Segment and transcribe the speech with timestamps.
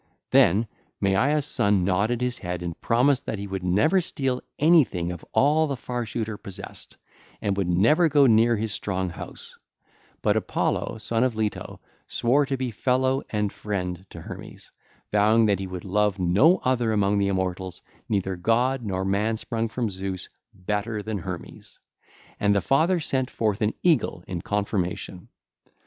[0.01, 0.25] (ll.
[0.35, 4.41] 521 549) Then Maia's son nodded his head and promised that he would never steal
[4.57, 6.97] anything of all the Far shooter possessed,
[7.39, 9.59] and would never go near his strong house;
[10.23, 14.71] but Apollo, son of Leto, swore to be fellow and friend to Hermes,
[15.11, 19.67] vowing that he would love no other among the immortals, neither god nor man sprung
[19.69, 21.77] from Zeus, better than Hermes:
[22.39, 25.27] and the Father sent forth an eagle in confirmation.